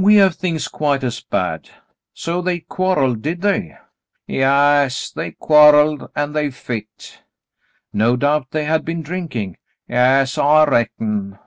^^" 0.00 0.02
"We 0.02 0.14
have 0.16 0.34
things 0.34 0.66
quite 0.66 1.04
as 1.04 1.20
bad. 1.20 1.68
So 2.14 2.40
they 2.40 2.60
quarrelled, 2.60 3.20
did 3.20 3.42
they?" 3.42 3.76
"Yaas, 4.26 5.12
they 5.12 5.32
quarrelled, 5.32 6.10
an' 6.16 6.32
they 6.32 6.50
fit." 6.50 7.22
"No 7.92 8.16
doubt 8.16 8.46
they 8.50 8.64
had 8.64 8.86
been 8.86 9.02
drinking." 9.02 9.58
"Yas, 9.86 10.38
I 10.38 10.64
reckon." 10.64 11.38